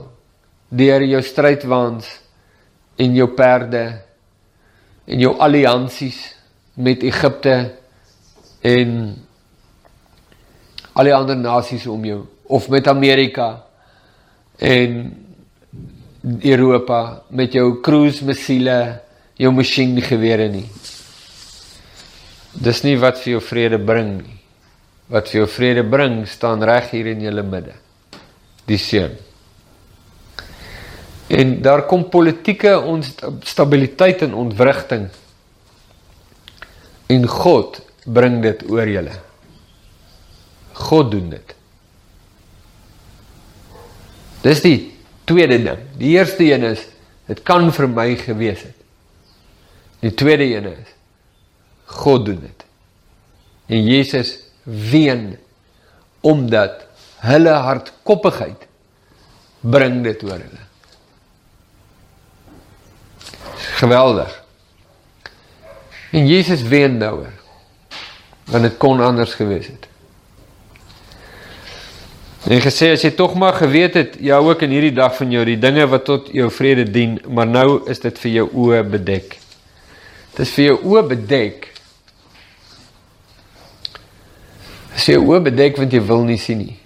deur 0.74 1.06
jou 1.06 1.22
strydwaans 1.22 2.10
en 2.98 3.14
jou 3.14 3.30
perde 3.38 3.84
en 5.06 5.22
jou 5.22 5.36
alliansies 5.40 6.18
met 6.76 7.04
Egipte 7.06 7.56
en 8.66 8.96
al 10.96 11.10
die 11.10 11.16
ander 11.16 11.38
nasies 11.38 11.86
om 11.92 12.06
jou 12.06 12.24
of 12.48 12.70
met 12.70 12.88
Amerika 12.88 13.50
en 14.62 14.98
Europa 16.42 17.22
met 17.30 17.54
jou 17.54 17.82
cruise 17.86 18.26
missiele, 18.26 19.02
jou 19.38 19.52
masjiengewere 19.54 20.48
nie. 20.50 20.66
Dis 22.56 22.82
nie 22.86 22.96
wat 22.98 23.20
vir 23.22 23.36
jou 23.36 23.44
vrede 23.44 23.80
bring 23.84 24.16
nie. 24.22 24.40
Wat 25.12 25.30
vir 25.30 25.44
jou 25.44 25.50
vrede 25.52 25.84
bring, 25.86 26.24
staan 26.26 26.64
reg 26.66 26.90
hier 26.96 27.12
in 27.12 27.22
julle 27.28 27.44
midde. 27.46 27.76
Die 28.66 28.80
seun. 28.82 29.14
En 31.28 31.62
daar 31.62 31.86
kom 31.86 32.10
politieke 32.10 32.80
onstabiliteit 32.80 34.22
en 34.22 34.34
ontwrigting. 34.34 35.08
En 37.06 37.28
God 37.28 37.82
bring 38.06 38.42
dit 38.42 38.66
oor 38.70 38.90
julle. 38.90 39.16
God 40.74 41.12
doen 41.12 41.30
dit. 41.30 41.56
Dis 44.46 44.62
die 44.62 44.80
tweede 45.26 45.58
ding. 45.64 45.82
Die 45.98 46.14
eerste 46.18 46.46
een 46.46 46.68
is 46.70 46.84
dit 47.26 47.42
kan 47.42 47.72
vir 47.74 47.88
my 47.90 48.12
gewees 48.22 48.62
het. 48.68 48.78
Die 50.04 50.14
tweede 50.14 50.46
een 50.46 50.70
is 50.70 50.92
God 51.86 52.26
doen 52.26 52.42
dit. 52.42 52.66
En 53.66 53.86
Jesus 53.86 54.38
ween 54.64 55.38
omdat 56.22 56.86
hulle 57.26 57.50
hardkoppigheid 57.50 58.68
bring 59.62 60.04
dit 60.06 60.24
oor 60.26 60.38
hulle. 60.38 60.64
Geweldig. 63.76 64.44
En 66.12 66.28
Jesus 66.28 66.62
ween 66.62 67.00
daaroor. 67.00 67.34
Want 68.46 68.64
dit 68.64 68.78
kon 68.78 69.02
anders 69.02 69.34
gewees 69.34 69.68
het. 69.68 69.88
En 72.46 72.62
gesê 72.62 72.92
as 72.94 73.02
jy 73.02 73.10
tog 73.18 73.34
maar 73.42 73.58
geweet 73.58 73.98
het, 73.98 74.18
ja 74.22 74.38
ook 74.38 74.62
in 74.62 74.76
hierdie 74.76 74.94
dag 74.94 75.16
van 75.18 75.32
jou 75.34 75.42
die 75.48 75.58
dinge 75.58 75.88
wat 75.90 76.06
tot 76.06 76.30
jou 76.32 76.46
vrede 76.54 76.86
dien, 76.86 77.18
maar 77.28 77.48
nou 77.50 77.82
is 77.90 78.00
dit 78.04 78.20
vir 78.22 78.32
jou 78.32 78.46
oë 78.54 78.84
bedek. 78.94 79.34
Dit 80.36 80.44
is 80.46 80.54
vir 80.54 80.68
jou 80.68 80.76
oë 80.94 81.02
bedek. 81.10 81.68
As 84.94 85.10
jy 85.10 85.18
oë 85.18 85.42
bedek 85.50 85.82
want 85.82 85.98
jy 85.98 86.04
wil 86.06 86.22
nie 86.30 86.38
sien 86.40 86.62
nie. 86.62 86.78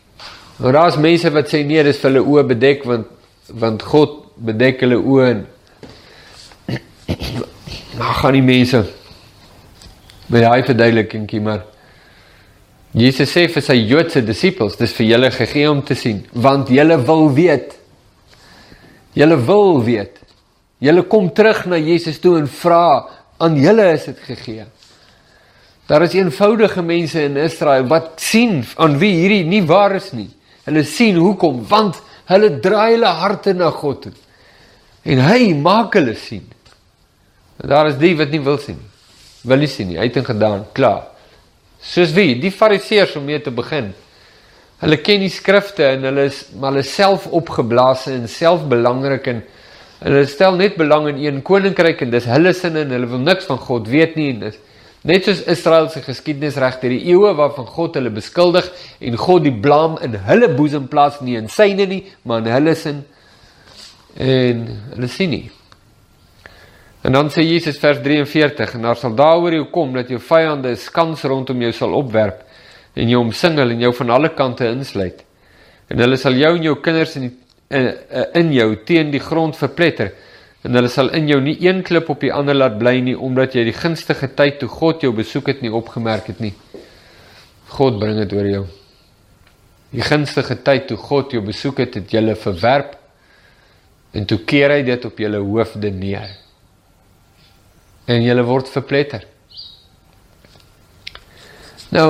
Maar 0.64 0.80
daar's 0.80 0.98
mense 0.98 1.30
wat 1.36 1.52
sê 1.52 1.62
nee, 1.68 1.84
dis 1.84 2.00
vir 2.00 2.14
hulle 2.14 2.26
oë 2.26 2.48
bedek 2.56 2.88
want 2.88 3.16
want 3.50 3.84
God 3.92 4.18
bedek 4.46 4.84
hulle 4.86 4.98
oë 5.02 5.30
en 5.34 5.46
maar 8.00 8.16
gaan 8.22 8.38
die 8.38 8.46
mense 8.46 8.80
by 10.32 10.42
daai 10.46 10.64
verduidelikingkie 10.64 11.42
maar 11.44 11.66
Jesus 12.98 13.30
sê 13.30 13.44
vir 13.54 13.62
sy 13.62 13.76
Joodse 13.86 14.24
disippels, 14.26 14.78
dis 14.80 14.96
vir 14.98 15.12
julle 15.12 15.30
gegee 15.30 15.68
om 15.70 15.84
te 15.86 15.94
sien, 15.94 16.24
want 16.34 16.72
julle 16.74 16.98
wil 17.06 17.28
weet. 17.38 17.76
Julle 19.14 19.38
wil 19.46 19.84
weet. 19.86 20.16
Julle 20.82 21.04
kom 21.12 21.28
terug 21.38 21.68
na 21.70 21.78
Jesus 21.78 22.18
toe 22.24 22.40
en 22.40 22.48
vra, 22.50 23.06
aan 23.38 23.60
julle 23.62 23.86
is 23.94 24.08
dit 24.10 24.24
gegee. 24.32 24.66
Daar 25.90 26.06
is 26.06 26.16
eenvoudige 26.18 26.82
mense 26.86 27.22
in 27.26 27.38
Israel 27.38 27.86
wat 27.90 28.18
sien 28.22 28.64
aan 28.78 28.98
wie 29.02 29.14
hierdie 29.22 29.46
nie 29.46 29.62
waar 29.70 29.96
is 29.98 30.12
nie. 30.14 30.30
Hulle 30.66 30.84
sien 30.86 31.18
hoekom? 31.18 31.64
Want 31.70 32.02
hulle 32.30 32.56
draai 32.62 32.96
hulle 32.96 33.14
harte 33.22 33.54
na 33.58 33.70
God 33.74 34.04
toe. 34.08 34.16
En 35.06 35.22
hy 35.30 35.54
maak 35.58 35.98
hulle 35.98 36.18
sien. 36.18 36.46
Daar 37.60 37.90
is 37.92 37.98
die 38.00 38.16
wat 38.18 38.32
nie 38.32 38.42
wil 38.44 38.60
sien 38.62 38.78
nie. 38.80 38.92
Wil 39.50 39.64
nie 39.64 39.72
sien 39.72 39.90
nie. 39.92 39.98
Hy 40.00 40.08
het 40.08 40.20
ingedaan, 40.20 40.66
klaar. 40.76 41.10
Soos 41.84 42.12
wie? 42.16 42.34
Die 42.40 42.52
Fariseërs 42.52 43.16
om 43.20 43.26
mee 43.28 43.40
te 43.44 43.52
begin. 43.56 43.94
Hulle 44.80 45.00
ken 45.04 45.24
die 45.24 45.32
skrifte 45.32 45.86
en 45.90 46.08
hulle 46.08 46.30
is 46.30 46.46
maar 46.56 46.74
hulle 46.74 46.88
self 46.88 47.28
opgeblaas 47.36 48.08
en 48.12 48.28
selfbelangrik 48.32 49.28
en 49.32 49.44
hulle 50.00 50.24
stel 50.32 50.56
net 50.60 50.78
belang 50.80 51.10
in 51.12 51.20
een 51.26 51.42
koninkryk 51.44 52.06
en 52.06 52.14
dis 52.14 52.28
hulle 52.32 52.54
sin 52.56 52.80
en 52.80 52.96
hulle 52.96 53.10
wil 53.12 53.20
niks 53.24 53.48
van 53.50 53.60
God 53.60 53.90
weet 53.92 54.16
nie 54.16 54.30
en 54.36 54.46
dis 54.48 54.60
Net 55.08 55.24
soos 55.24 55.46
Israel 55.48 55.88
se 55.88 56.02
geskiedenis 56.04 56.58
reg 56.60 56.82
deur 56.82 56.92
die 56.92 57.14
eeue 57.14 57.32
waarvan 57.38 57.68
God 57.72 57.96
hulle 57.96 58.12
beskuldig 58.12 58.66
en 59.00 59.16
God 59.16 59.46
die 59.46 59.54
blame 59.56 60.02
in 60.04 60.18
hulle 60.28 60.50
boesem 60.58 60.90
plaas 60.92 61.22
nie 61.24 61.38
in 61.40 61.48
syne 61.48 61.86
nie, 61.88 62.02
maar 62.28 62.44
in 62.44 62.52
hulle 62.52 62.74
sin 62.76 63.00
en 64.20 64.66
hulle 64.98 65.08
sien 65.08 65.32
nie. 65.32 65.46
En 67.02 67.16
dan 67.16 67.30
sê 67.32 67.46
Jesus 67.48 67.80
vers 67.80 68.02
43 68.04 68.74
en 68.76 68.82
daar 68.82 68.98
sal 69.00 69.16
daaroor 69.16 69.54
jou 69.56 69.66
kom 69.72 69.94
dat 69.96 70.10
jou 70.10 70.20
vyande 70.20 70.72
'n 70.72 70.76
skans 70.76 71.24
rondom 71.24 71.62
jou 71.62 71.72
sal 71.72 71.94
opwerp 71.94 72.44
en 72.94 73.10
jou 73.10 73.22
omsingel 73.22 73.70
en 73.72 73.80
jou 73.80 73.94
van 73.94 74.10
alle 74.10 74.30
kante 74.30 74.66
insluit. 74.66 75.24
En 75.88 75.98
hulle 75.98 76.18
sal 76.18 76.34
jou 76.34 76.56
en 76.56 76.64
jou 76.64 76.76
kinders 76.82 77.16
in 77.16 77.38
in, 77.70 77.94
in 78.34 78.52
jou 78.54 78.76
teen 78.86 79.12
die 79.12 79.22
grond 79.22 79.58
verpletter 79.58 80.12
en 80.66 80.76
hulle 80.76 80.90
sal 80.92 81.12
in 81.16 81.30
jou 81.30 81.40
nie 81.42 81.56
een 81.62 81.84
klip 81.86 82.10
op 82.10 82.20
die 82.22 82.34
ander 82.34 82.58
laat 82.58 82.80
bly 82.82 82.98
nie 83.06 83.16
omdat 83.16 83.56
jy 83.56 83.64
die 83.70 83.78
gunstige 83.78 84.32
tyd 84.36 84.60
toe 84.60 84.70
God 84.70 85.06
jou 85.06 85.14
besoek 85.16 85.48
het 85.54 85.62
nie 85.62 85.72
opgemerk 85.72 86.28
het 86.34 86.42
nie. 86.44 86.54
God 87.70 88.00
bring 88.02 88.18
dit 88.18 88.34
oor 88.34 88.50
jou. 88.50 88.66
Die 89.94 90.06
gunstige 90.06 90.58
tyd 90.66 90.90
toe 90.90 90.98
God 90.98 91.34
jou 91.34 91.42
besoek 91.46 91.80
het, 91.86 91.96
het 92.02 92.14
jy 92.14 92.36
verwerp 92.36 92.98
en 94.14 94.26
toe 94.26 94.40
keer 94.46 94.74
hy 94.74 94.82
dit 94.84 95.06
op 95.06 95.18
julle 95.22 95.38
hoofde 95.38 95.92
neer. 95.94 96.30
En 98.10 98.24
jy 98.26 98.36
word 98.42 98.72
verpletter. 98.74 99.28
Nou 101.94 102.10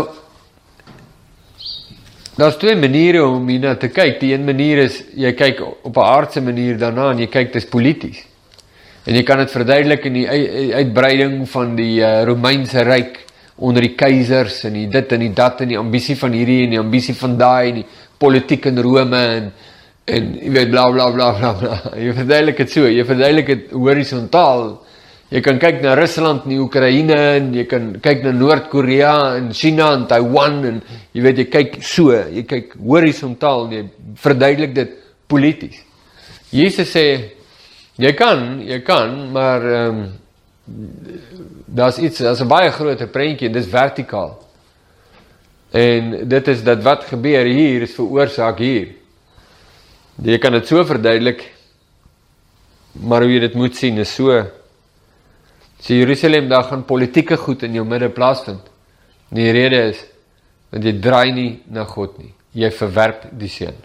Daar's 2.39 2.55
twee 2.55 2.75
maniere 2.75 3.25
om 3.27 3.47
hierna 3.51 3.73
te 3.75 3.89
kyk. 3.91 4.19
Die 4.21 4.31
een 4.31 4.45
manier 4.47 4.79
is 4.85 5.01
jy 5.19 5.33
kyk 5.35 5.59
op 5.59 5.97
'n 5.97 6.05
aardse 6.07 6.41
manier 6.41 6.77
daarna 6.77 7.09
en 7.11 7.19
jy 7.19 7.27
kyk 7.27 7.51
dis 7.53 7.65
polities. 7.65 8.23
En 9.03 9.15
jy 9.15 9.23
kan 9.23 9.37
dit 9.37 9.51
verduidelik 9.51 10.05
in 10.05 10.13
die 10.13 10.27
uitbreiding 10.73 11.49
van 11.49 11.75
die 11.75 11.99
uh, 11.99 12.23
Romeinse 12.23 12.83
ryk 12.83 13.25
onder 13.55 13.81
die 13.81 13.95
keisers 13.95 14.63
en 14.63 14.73
die 14.73 14.87
dit 14.87 15.11
en 15.11 15.19
die 15.19 15.33
dat 15.33 15.61
en 15.61 15.67
die 15.67 15.77
ambisie 15.77 16.15
van 16.15 16.31
hierdie 16.31 16.63
en 16.63 16.69
die 16.69 16.79
ambisie 16.79 17.15
van 17.15 17.37
daai 17.37 17.69
en 17.69 17.75
die 17.81 17.85
politiek 18.17 18.65
in 18.65 18.79
Rome 18.79 19.17
en 19.17 19.51
en 20.05 20.33
jy 20.41 20.51
weet 20.51 20.69
bla 20.69 20.89
bla 20.91 21.11
bla 21.11 21.31
bla. 21.31 21.53
bla. 21.53 21.91
Jy 22.05 22.13
verduidelik 22.13 22.57
dit 22.57 22.71
so, 22.71 22.87
jy 22.87 23.03
verduidelik 23.05 23.47
dit 23.47 23.71
horisontaal. 23.71 24.79
Jy 25.29 25.41
kan 25.45 25.59
kyk 25.61 25.81
na 25.81 25.95
Rusland 25.95 26.45
en 26.45 26.49
die 26.49 26.59
Oekraïne 26.59 27.17
en 27.37 27.51
jy 27.53 27.65
kan 27.69 27.91
kyk 28.01 28.23
na 28.23 28.31
Noord-Korea 28.33 29.15
en 29.37 29.51
China 29.53 29.91
en 29.93 30.07
Taiwan 30.09 30.63
en 30.65 30.79
jy 31.13 31.21
weet 31.21 31.43
jy 31.43 31.49
kyk 31.49 31.75
so, 31.85 32.13
jy 32.13 32.43
kyk 32.49 32.73
horisontaal 32.81 33.67
en 33.67 33.75
jy 33.75 33.83
verduidelik 34.23 34.73
dit 34.73 34.95
polities. 35.29 35.83
Jesus 36.49 36.89
sê 36.89 37.05
Jy 37.99 38.13
kan, 38.15 38.61
jy 38.63 38.79
kan, 38.87 39.15
maar 39.35 39.65
ehm 39.67 39.97
um, 39.99 40.03
daar's 41.65 41.97
iets, 41.97 42.21
daar's 42.23 42.39
'n 42.41 42.47
baie 42.47 42.71
groter 42.71 43.07
prentjie 43.07 43.47
en 43.47 43.53
dis 43.53 43.67
vertikaal. 43.67 44.37
En 45.71 46.27
dit 46.29 46.47
is 46.47 46.63
dat 46.63 46.83
wat 46.83 47.03
gebeur 47.03 47.45
hier 47.45 47.81
is 47.81 47.93
veroorsaak 47.93 48.57
hier. 48.57 48.87
Jy 50.23 50.37
kan 50.37 50.51
dit 50.51 50.67
so 50.67 50.85
verduidelik, 50.85 51.51
maar 52.91 53.21
hoe 53.21 53.33
jy 53.33 53.39
dit 53.39 53.53
moet 53.53 53.75
sien 53.75 53.97
is 53.97 54.15
so 54.15 54.45
Sy 55.79 56.01
Jerusalem 56.01 56.49
daar 56.49 56.67
gaan 56.67 56.83
politieke 56.87 57.37
goed 57.37 57.63
in 57.63 57.77
jou 57.79 57.85
midde 57.87 58.09
plaasvind. 58.09 58.65
Die 59.31 59.51
rede 59.55 59.83
is 59.93 60.03
want 60.69 60.85
jy 60.85 60.99
draai 61.01 61.31
nie 61.33 61.51
na 61.73 61.85
God 61.89 62.19
nie. 62.19 62.33
Jy 62.53 62.69
verwerp 62.75 63.25
die 63.39 63.49
seun. 63.49 63.77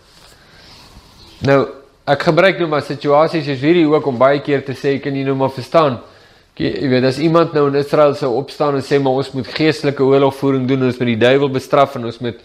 Nou 1.45 1.63
Ek 2.05 2.21
gebruik 2.27 2.59
nou 2.61 2.67
maar 2.69 2.83
situasies 2.85 3.47
soos 3.47 3.63
hierdie 3.65 3.87
ook 3.89 4.05
om 4.11 4.19
baie 4.21 4.43
keer 4.45 4.61
te 4.65 4.75
sê 4.77 4.99
kan 5.01 5.15
jy 5.17 5.23
nou 5.25 5.39
maar 5.41 5.53
verstaan. 5.55 6.03
Jy 6.61 6.91
weet 6.93 7.07
as 7.09 7.17
iemand 7.19 7.55
nou 7.57 7.65
in 7.71 7.79
Israel 7.81 8.13
sou 8.15 8.35
opstaan 8.37 8.77
en 8.77 8.85
sê 8.85 8.99
maar 9.01 9.17
ons 9.23 9.31
moet 9.33 9.49
geestelike 9.57 10.05
oorlogvoering 10.05 10.69
doen 10.69 10.85
en 10.85 10.91
ons 10.91 11.01
moet 11.01 11.11
die 11.15 11.23
duiwel 11.23 11.49
bestraf 11.57 11.97
en 11.97 12.05
ons 12.11 12.21
moet 12.21 12.45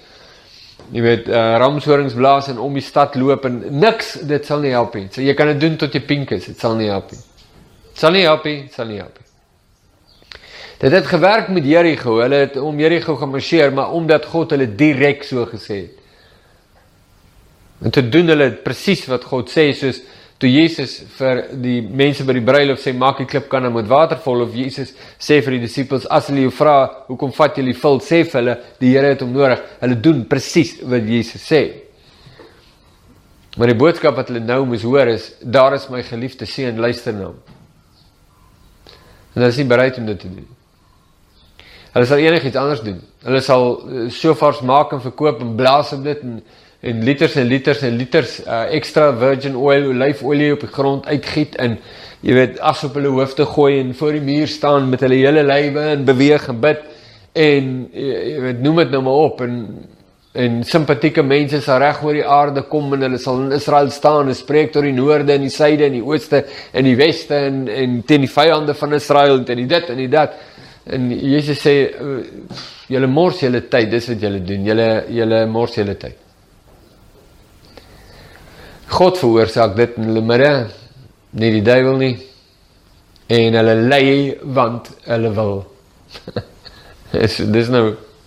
jy 0.96 1.04
weet 1.04 1.28
uh, 1.28 1.42
ramshorings 1.60 2.16
blaas 2.18 2.48
en 2.50 2.64
om 2.64 2.80
die 2.80 2.86
stad 2.86 3.20
loop 3.20 3.44
en 3.52 3.60
niks 3.84 4.16
dit 4.32 4.48
sal 4.48 4.64
nie 4.64 4.72
help 4.72 4.96
nie. 4.96 5.10
So 5.12 5.28
jy 5.28 5.36
kan 5.36 5.52
dit 5.52 5.60
doen 5.68 5.76
tot 5.84 5.94
jy 5.94 6.06
pink 6.08 6.32
is, 6.40 6.48
dit 6.54 6.64
sal 6.64 6.80
nie 6.80 6.88
help 6.90 7.12
nie. 7.12 7.20
Sal 8.00 8.16
nie 8.16 8.24
help 8.24 8.48
nie, 8.48 8.62
sal 8.72 8.88
nie 8.88 9.04
help 9.04 9.20
nie. 9.20 9.29
Dit 10.80 10.92
het 10.92 11.08
gewerk 11.08 11.50
met 11.52 11.66
Jericho. 11.66 12.20
Hulle 12.20 12.36
het 12.46 12.58
om 12.58 12.80
Jericho 12.80 13.16
gemarseer, 13.16 13.74
maar 13.74 13.92
omdat 13.92 14.26
God 14.26 14.54
hulle 14.56 14.76
direk 14.76 15.26
so 15.28 15.44
gesê 15.46 15.82
het. 15.82 15.98
En 17.84 17.92
te 17.92 18.04
doen 18.10 18.28
hulle 18.28 18.52
presies 18.64 19.06
wat 19.12 19.24
God 19.28 19.52
sê 19.52 19.70
soos 19.76 20.02
toe 20.40 20.50
Jesus 20.52 21.02
vir 21.18 21.42
die 21.60 21.80
mense 21.84 22.24
by 22.28 22.36
die 22.36 22.44
bruilof 22.48 22.80
sê 22.80 22.94
maak 22.96 23.20
die 23.20 23.28
klipkanne 23.28 23.72
met 23.76 23.88
water 23.92 24.20
vol 24.24 24.46
of 24.46 24.56
Jesus 24.56 24.94
sê 25.20 25.42
vir 25.44 25.58
die 25.58 25.66
disippels 25.66 26.08
as 26.08 26.30
hulle 26.32 26.46
jou 26.46 26.54
vra 26.56 26.76
hoekom 27.10 27.34
vat 27.36 27.60
julle 27.60 27.76
vul 27.76 28.00
sê 28.04 28.22
vir 28.24 28.40
hulle 28.40 28.56
die 28.80 28.92
Here 28.94 29.14
het 29.14 29.24
hom 29.24 29.36
nodig. 29.36 29.64
Hulle 29.84 30.00
doen 30.00 30.22
presies 30.32 30.78
wat 30.84 31.08
Jesus 31.08 31.44
sê. 31.44 31.64
Maar 33.60 33.74
die 33.74 33.80
boodskap 33.80 34.16
wat 34.16 34.32
hulle 34.32 34.44
nou 34.44 34.62
moes 34.72 34.88
hoor 34.88 35.12
is 35.12 35.34
daar 35.44 35.76
is 35.76 35.90
my 35.92 36.04
geliefde 36.08 36.48
seun 36.48 36.80
luister 36.80 37.16
na 37.16 37.34
hom. 37.34 37.44
En 39.36 39.44
hulle 39.44 39.52
is 39.52 39.60
nie 39.60 39.68
bereid 39.72 40.00
om 40.00 40.08
dit 40.08 40.24
te 40.24 40.32
doen. 40.32 40.48
Hulle 41.94 42.06
sal 42.06 42.24
enigiets 42.24 42.60
anders 42.60 42.82
doen. 42.86 43.00
Hulle 43.26 43.42
sal 43.42 43.70
eh, 43.80 44.08
sofars 44.14 44.62
maak 44.62 44.94
en 44.94 45.02
verkoop 45.02 45.42
en 45.42 45.56
blaas 45.60 45.94
op 45.94 46.04
dit 46.04 46.26
en 46.26 46.42
en 46.80 47.04
liters 47.04 47.36
en 47.36 47.48
liters 47.48 47.82
en 47.84 47.96
liters 48.00 48.38
uh, 48.46 48.62
extra 48.72 49.10
virgin 49.20 49.56
oil, 49.60 49.90
olyfolie 49.92 50.54
op 50.56 50.62
die 50.64 50.72
grond 50.72 51.08
uitgiet 51.12 51.58
en 51.60 51.76
jy 52.24 52.36
weet 52.38 52.62
as 52.64 52.86
op 52.88 52.96
hulle 52.96 53.12
hoofde 53.12 53.44
gooi 53.52 53.82
en 53.82 53.92
voor 54.00 54.16
die 54.16 54.24
muur 54.24 54.48
staan 54.48 54.88
met 54.92 55.04
hulle 55.04 55.20
hele 55.20 55.44
lywe 55.44 55.90
en 55.98 56.06
beweeg 56.08 56.48
en 56.54 56.62
bid 56.64 56.86
en 57.36 57.74
jy, 57.92 58.22
jy 58.32 58.44
weet 58.46 58.62
noem 58.64 58.80
dit 58.86 58.96
nou 58.96 59.02
maar 59.10 59.26
op 59.28 59.44
en 59.44 59.58
en 60.40 60.60
simpatieke 60.64 61.24
mense 61.26 61.60
sal 61.66 61.82
reg 61.82 62.00
oor 62.06 62.16
die 62.16 62.28
aarde 62.38 62.62
kom 62.72 62.94
en 62.96 63.04
hulle 63.08 63.20
sal 63.20 63.42
in 63.44 63.56
Israel 63.58 63.90
staan 63.92 64.30
en 64.30 64.38
spreek 64.38 64.72
tot 64.72 64.86
die 64.86 64.96
noorde 64.96 65.36
en 65.36 65.44
die 65.44 65.52
suide 65.52 65.88
en 65.90 65.98
die 65.98 66.06
ooste 66.06 66.46
en 66.72 66.88
die 66.88 66.96
weste 66.96 67.42
en 67.50 67.64
en 67.68 68.00
teen 68.08 68.24
die 68.24 68.32
vyande 68.32 68.78
van 68.78 68.96
Israel 68.96 69.42
en 69.42 69.48
teen 69.50 69.66
die 69.66 69.72
dit 69.74 69.92
en 69.92 70.00
die 70.00 70.12
dat 70.16 70.38
en 70.86 71.12
Jesus 71.12 71.60
sê 71.60 71.76
julle 72.90 73.08
mors 73.08 73.42
julle 73.42 73.62
tyd 73.70 73.92
dis 73.92 74.10
wat 74.10 74.22
julle 74.22 74.40
doen 74.40 74.66
julle 74.66 74.90
julle 75.10 75.46
mors 75.46 75.76
julle 75.78 75.96
tyd 76.00 76.18
God 78.90 79.20
veroorsaak 79.22 79.76
dit 79.78 79.98
in 80.00 80.10
hulle 80.10 80.22
midde, 80.26 80.52
nie 81.38 81.52
die 81.54 81.66
duiwel 81.66 82.00
nie. 82.02 82.16
En 83.30 83.58
hulle 83.60 83.76
lei 83.86 84.14
want 84.58 84.90
hulle 85.06 85.34
wil. 85.38 85.60
dis 87.14 87.38
dis 87.54 87.70
nou 87.74 87.84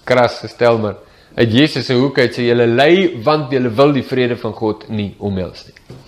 kras 0.06 0.38
gestel 0.44 0.78
maar. 0.82 1.00
Uit 1.34 1.50
Jesus 1.50 1.88
se 1.88 1.96
hoek 1.98 2.20
uit 2.22 2.36
sê 2.36 2.46
julle 2.46 2.68
lei 2.70 3.22
want 3.26 3.50
julle 3.54 3.72
wil 3.74 3.94
die 3.96 4.06
vrede 4.06 4.38
van 4.38 4.54
God 4.54 4.86
nie 4.92 5.10
omhels 5.18 5.66
nie. 5.66 5.98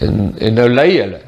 En 0.00 0.24
en 0.48 0.58
nou 0.62 0.68
lei 0.72 0.88
hulle. 0.96 1.20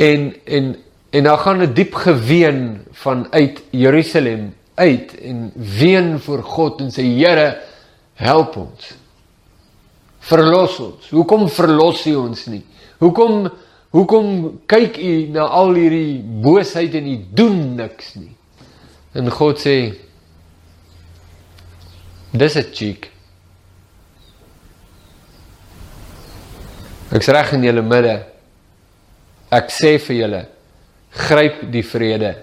En 0.00 0.30
en 0.58 0.72
en 1.14 1.22
dan 1.22 1.38
gaan 1.38 1.62
'n 1.62 1.74
diep 1.74 1.94
geween 1.94 2.82
van 2.90 3.26
uit 3.30 3.62
Jerusalem 3.70 4.54
uit 4.74 5.20
en 5.20 5.52
ween 5.54 6.18
voor 6.20 6.42
God 6.42 6.80
en 6.80 6.90
sê 6.90 7.02
Here 7.02 7.62
help 8.14 8.56
ons. 8.56 8.94
Verlos 10.18 10.78
ons. 10.80 11.10
Hoekom 11.10 11.48
verlos 11.48 12.06
U 12.06 12.14
ons 12.14 12.46
nie? 12.46 12.64
Hoekom 12.98 13.50
hoekom 13.90 14.60
kyk 14.66 14.96
U 14.96 15.28
na 15.30 15.46
al 15.46 15.74
hierdie 15.74 16.18
boosheid 16.42 16.94
en 16.94 17.06
U 17.06 17.18
doen 17.30 17.74
niks 17.74 18.14
nie? 18.14 18.36
En 19.12 19.30
God 19.30 19.58
sê 19.58 19.94
Dis 22.34 22.56
'n 22.56 22.66
cheek. 22.72 23.10
Ek's 27.12 27.28
reg 27.28 27.52
in 27.52 27.62
julle 27.62 27.82
midde. 27.82 28.26
Ek 29.50 29.70
sê 29.70 29.98
vir 29.98 30.16
julle, 30.16 30.48
gryp 31.14 31.62
die 31.72 31.84
vrede. 31.86 32.34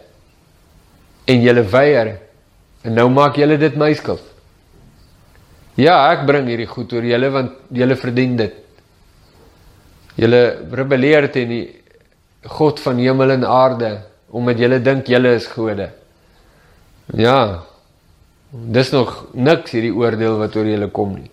En 1.28 1.42
julle 1.44 1.64
weier 1.64 2.16
en 2.82 2.96
nou 2.98 3.08
maak 3.14 3.38
julle 3.38 3.58
dit 3.62 3.76
my 3.78 3.92
skuld. 3.94 4.24
Ja, 5.80 6.12
ek 6.12 6.26
bring 6.28 6.50
hierdie 6.52 6.70
goed 6.70 6.92
oor 6.94 7.06
julle 7.08 7.30
want 7.32 7.74
julle 7.74 7.96
verdien 8.00 8.36
dit. 8.40 8.56
Julle 10.20 10.42
rebelleer 10.76 11.30
teen 11.32 11.52
die 11.52 11.66
God 12.52 12.82
van 12.84 13.00
hemel 13.00 13.38
en 13.38 13.46
aarde 13.48 13.92
omdat 14.32 14.60
julle 14.64 14.80
dink 14.84 15.10
julle 15.12 15.36
is 15.36 15.48
gode. 15.52 15.90
Ja. 17.18 17.64
Dis 18.52 18.92
nog 18.92 19.28
niks 19.34 19.72
hierdie 19.76 19.94
oordeel 19.96 20.38
wat 20.40 20.56
oor 20.60 20.68
julle 20.68 20.90
kom 20.92 21.16
nie. 21.16 21.30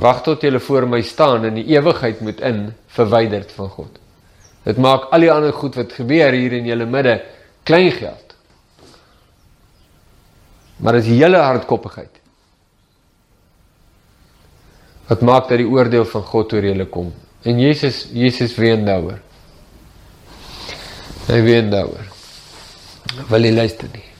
Wag 0.00 0.22
tot 0.24 0.44
julle 0.44 0.60
voor 0.60 0.86
my 0.88 1.02
staan 1.04 1.44
en 1.48 1.58
die 1.58 1.68
ewigheid 1.74 2.22
moet 2.24 2.40
in 2.40 2.62
verwyderd 2.96 3.52
van 3.56 3.68
God. 3.68 4.01
Dit 4.62 4.78
maak 4.78 5.08
al 5.10 5.24
die 5.24 5.30
ander 5.32 5.52
goed 5.52 5.76
wat 5.78 5.94
gebeur 5.96 6.34
hier 6.36 6.52
in 6.58 6.68
julle 6.70 6.86
midde 6.86 7.16
klein 7.66 7.90
geld. 7.92 8.36
Maar 10.82 10.98
dis 11.00 11.10
julle 11.18 11.38
hardkoppigheid. 11.42 12.20
Wat 15.10 15.20
maak 15.26 15.50
dat 15.50 15.60
die 15.60 15.68
oordeel 15.68 16.06
van 16.08 16.24
God 16.30 16.54
oor 16.54 16.70
julle 16.70 16.86
kom? 16.86 17.10
En 17.42 17.58
Jesus 17.58 18.06
Jesus 18.14 18.54
ween 18.58 18.86
daaroor. 18.86 19.18
Hy 21.26 21.42
ween 21.42 21.70
daaroor. 21.70 22.06
Wil 23.28 23.50
jy 23.50 23.52
luister 23.54 23.90
nie? 23.92 24.11